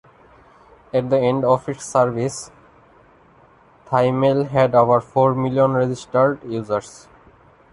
At 0.91 1.11
the 1.11 1.19
end 1.19 1.45
of 1.45 1.69
its 1.69 1.85
service, 1.85 2.49
Thaimail 3.85 4.47
had 4.47 4.73
over 4.73 4.99
four 4.99 5.35
million 5.35 5.73
registered 5.73 6.43
users. 6.43 7.07